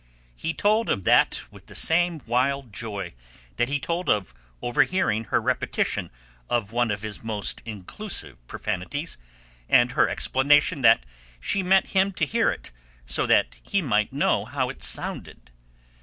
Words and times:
He 0.35 0.55
told 0.55 0.89
of 0.89 1.03
that 1.03 1.43
with 1.51 1.67
the 1.67 1.75
same 1.75 2.21
wild 2.25 2.73
joy 2.73 3.13
that 3.57 3.69
he 3.69 3.79
told 3.79 4.09
of 4.09 4.33
overhearing 4.63 5.25
her 5.25 5.39
repetition 5.39 6.09
of 6.49 6.71
one 6.71 6.89
of 6.89 7.03
his 7.03 7.23
most 7.23 7.61
inclusive 7.67 8.37
profanities, 8.47 9.19
and 9.69 9.91
her 9.91 10.09
explanation 10.09 10.81
that 10.81 11.05
she 11.39 11.61
meant 11.61 11.89
him 11.89 12.13
to 12.13 12.25
hear 12.25 12.49
it 12.49 12.71
so 13.05 13.27
that 13.27 13.59
he 13.61 13.79
might 13.79 14.11
know 14.11 14.43
how 14.45 14.69
it 14.69 14.81
sounded. 14.83 15.51